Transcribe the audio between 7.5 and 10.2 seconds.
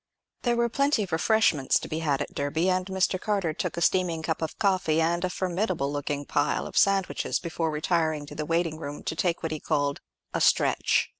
retiring to the waiting room to take what he called